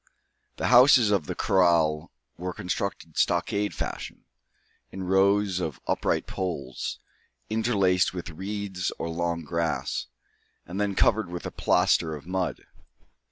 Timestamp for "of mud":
12.15-12.65